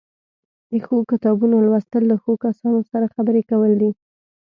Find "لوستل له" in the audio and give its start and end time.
1.65-2.15